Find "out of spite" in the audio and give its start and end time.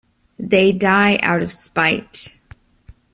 1.21-2.35